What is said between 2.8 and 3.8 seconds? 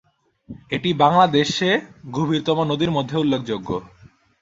মধ্যে উল্লেখযোগ্য।